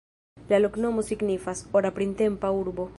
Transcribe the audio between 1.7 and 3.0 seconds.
"ora printempa urbo".